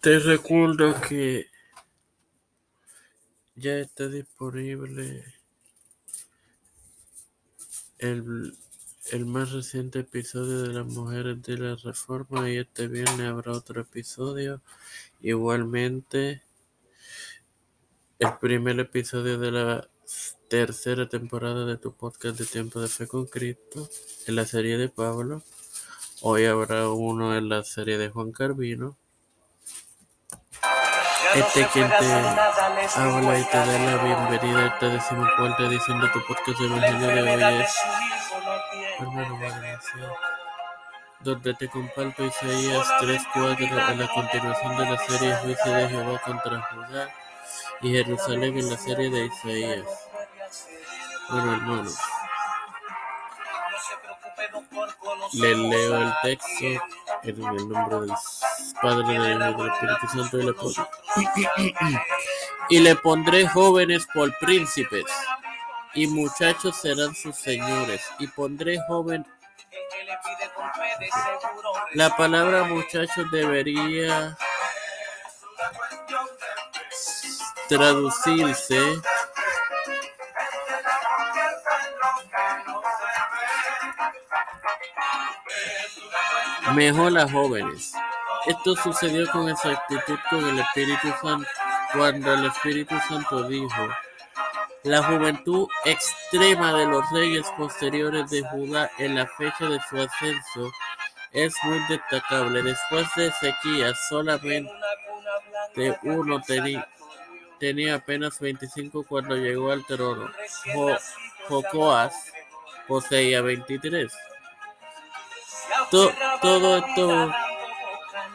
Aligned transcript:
Te 0.00 0.18
recuerdo 0.18 0.98
que 0.98 1.50
ya 3.54 3.76
está 3.80 4.08
disponible 4.08 5.24
el, 7.98 8.56
el 9.12 9.26
más 9.26 9.52
reciente 9.52 9.98
episodio 9.98 10.62
de 10.62 10.72
Las 10.72 10.86
Mujeres 10.86 11.42
de 11.42 11.58
la 11.58 11.76
Reforma 11.76 12.48
y 12.48 12.56
este 12.56 12.88
viernes 12.88 13.28
habrá 13.28 13.52
otro 13.52 13.82
episodio. 13.82 14.62
Igualmente, 15.20 16.44
el 18.18 18.38
primer 18.40 18.80
episodio 18.80 19.38
de 19.38 19.50
la 19.50 19.90
tercera 20.48 21.10
temporada 21.10 21.66
de 21.66 21.76
tu 21.76 21.92
podcast 21.92 22.38
de 22.38 22.46
Tiempo 22.46 22.80
de 22.80 22.88
Fe 22.88 23.06
con 23.06 23.26
Cristo 23.26 23.86
en 24.26 24.36
la 24.36 24.46
serie 24.46 24.78
de 24.78 24.88
Pablo. 24.88 25.42
Hoy 26.22 26.46
habrá 26.46 26.88
uno 26.88 27.36
en 27.36 27.50
la 27.50 27.64
serie 27.64 27.98
de 27.98 28.08
Juan 28.08 28.32
Carvino. 28.32 28.96
Este 31.34 31.66
quien 31.72 31.88
te 31.88 32.12
habla 32.96 33.38
y 33.38 33.44
te 33.44 33.56
da 33.56 33.66
la 33.66 34.02
bienvenida 34.02 34.58
a 34.58 34.66
esta 34.66 34.88
decimocuarta 34.88 35.62
edición 35.64 36.00
de 36.00 36.08
tu 36.08 36.26
podcast 36.26 36.58
de 36.58 36.66
Evangelio 36.66 37.06
de 37.08 37.22
hoy 37.22 37.62
es 37.62 37.76
Hermano 38.98 39.38
Valencia, 39.38 40.12
donde 41.20 41.54
te 41.54 41.68
comparto 41.68 42.24
Isaías 42.24 42.88
3.4 43.00 43.80
a 43.80 43.94
la 43.94 44.08
continuación 44.08 44.76
de 44.76 44.84
la 44.84 44.98
serie 44.98 45.36
Juicio 45.36 45.72
de 45.72 45.88
Jehová 45.88 46.20
contra 46.24 46.62
Judá 46.62 47.08
y 47.82 47.90
Jerusalén 47.92 48.58
en 48.58 48.70
la 48.70 48.76
serie 48.76 49.10
de 49.10 49.26
Isaías. 49.26 49.86
Bueno, 51.30 51.54
hermano, 51.54 51.90
le 55.32 55.54
leo 55.54 56.02
el 56.02 56.12
texto 56.22 56.64
en 57.22 57.44
el 57.44 57.68
nombre 57.68 58.00
del 58.00 58.12
Padre, 58.80 59.18
del 59.18 59.50
Hijo 59.50 59.62
del 59.62 59.72
Espíritu 59.72 60.08
Santo 60.08 60.38
y 60.38 60.42
le 60.44 60.52
pondré, 60.54 60.84
y 62.70 62.78
le 62.78 62.96
pondré 62.96 63.48
jóvenes 63.48 64.06
por 64.12 64.36
príncipes 64.38 65.04
y 65.94 66.06
muchachos 66.06 66.76
serán 66.76 67.14
sus 67.14 67.36
señores 67.36 68.00
y 68.18 68.26
pondré 68.28 68.78
joven 68.86 69.26
la 71.94 72.16
palabra 72.16 72.64
muchachos 72.64 73.30
debería 73.30 74.36
traducirse 77.68 79.00
mejor 86.74 87.18
a 87.18 87.28
jóvenes. 87.28 87.92
Esto 88.46 88.74
sucedió 88.76 89.30
con 89.30 89.48
exactitud 89.48 90.18
con 90.30 90.48
el 90.48 90.58
Espíritu 90.60 91.08
Santo 91.20 91.48
cuando 91.92 92.34
el 92.34 92.46
Espíritu 92.46 92.94
Santo 93.08 93.48
dijo, 93.48 93.88
la 94.84 95.02
juventud 95.02 95.68
extrema 95.84 96.72
de 96.72 96.86
los 96.86 97.04
reyes 97.10 97.46
posteriores 97.56 98.30
de 98.30 98.42
Judá 98.48 98.90
en 98.98 99.16
la 99.16 99.26
fecha 99.26 99.66
de 99.66 99.78
su 99.88 100.00
ascenso 100.00 100.72
es 101.32 101.52
muy 101.64 101.78
destacable. 101.88 102.62
Después 102.62 103.06
de 103.16 103.26
Ezequías, 103.26 103.98
solamente 104.08 104.72
uno 106.02 106.40
tenía, 106.40 107.94
apenas 107.94 108.40
25 108.40 109.04
cuando 109.04 109.36
llegó 109.36 109.70
al 109.70 109.84
trono. 109.84 110.30
Jocoas 111.48 112.32
poseía 112.90 113.40
23. 113.40 114.12
todo 116.42 116.76
esto 116.76 117.32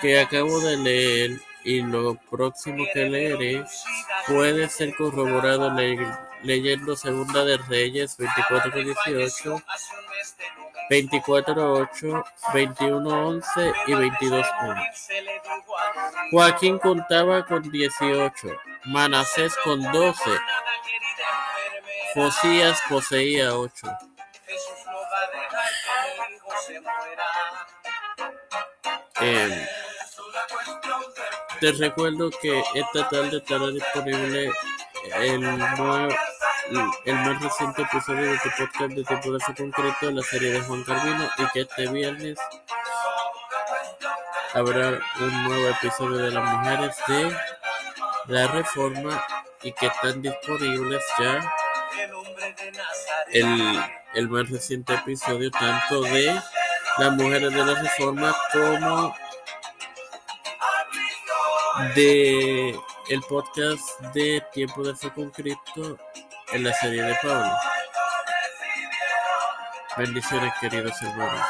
que 0.00 0.20
acabo 0.20 0.60
de 0.60 0.76
leer 0.76 1.40
y 1.64 1.82
lo 1.82 2.14
próximo 2.14 2.84
que 2.94 3.06
leeré 3.06 3.64
puede 4.28 4.68
ser 4.68 4.94
corroborado 4.94 5.74
leyendo 6.44 6.94
Segunda 6.94 7.44
de 7.44 7.56
Reyes 7.56 8.16
24:18, 8.16 9.60
24:8, 10.90 12.24
21:11 12.52 13.72
y 13.88 13.94
22:1. 13.94 14.80
Joaquín 16.30 16.78
contaba 16.78 17.44
con 17.44 17.68
18, 17.68 18.48
Manasés 18.84 19.56
con 19.64 19.82
12, 19.90 20.30
Josías 22.14 22.80
poseía 22.88 23.56
8. 23.58 23.88
Eh, 29.20 29.68
te 31.60 31.72
recuerdo 31.72 32.30
que 32.42 32.62
esta 32.74 33.08
tarde 33.08 33.38
estará 33.38 33.68
disponible 33.68 34.52
el, 35.14 35.40
nuevo, 35.40 36.14
el 37.04 37.14
más 37.14 37.42
reciente 37.42 37.82
episodio 37.82 38.32
de 38.32 38.38
tu 38.38 38.50
podcast 38.50 38.92
de 38.92 39.04
Temporada 39.04 39.54
Concreto, 39.56 40.10
la 40.10 40.22
serie 40.22 40.52
de 40.52 40.60
Juan 40.60 40.84
Carvino, 40.84 41.30
y 41.38 41.46
que 41.52 41.60
este 41.62 41.86
viernes 41.88 42.38
habrá 44.52 45.00
un 45.20 45.44
nuevo 45.44 45.68
episodio 45.68 46.18
de 46.18 46.30
las 46.30 46.44
mujeres 46.44 46.96
de 47.08 47.36
la 48.26 48.46
Reforma 48.48 49.24
y 49.62 49.72
que 49.72 49.86
están 49.86 50.20
disponibles 50.20 51.02
ya 51.18 51.52
el, 53.32 53.84
el 54.14 54.28
más 54.28 54.48
reciente 54.50 54.94
episodio 54.94 55.50
tanto 55.50 56.02
de 56.02 56.38
las 56.98 57.12
mujeres 57.12 57.52
de 57.52 57.64
la 57.64 57.74
Reforma 57.74 58.34
como 58.52 59.14
de 61.94 62.70
el 63.10 63.20
podcast 63.28 64.00
de 64.14 64.42
Tiempo 64.52 64.82
de 64.82 64.96
Fe 64.96 65.12
con 65.12 65.30
Cristo 65.30 65.98
en 66.52 66.64
la 66.64 66.72
serie 66.72 67.02
de 67.02 67.14
Pablo. 67.22 67.52
Bendiciones 69.98 70.52
queridos 70.60 70.94
hermanos. 71.02 71.46